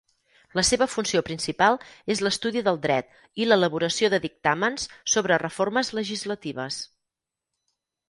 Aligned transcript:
La 0.59 0.61
seva 0.69 0.85
funció 0.93 1.21
principal 1.27 1.77
és 2.15 2.23
l'estudi 2.27 2.65
del 2.69 2.81
dret 2.87 3.13
i 3.43 3.49
l'elaboració 3.51 4.11
de 4.15 4.23
dictàmens 4.27 4.91
sobre 5.15 5.41
reformes 5.47 5.97
legislatives. 6.03 6.85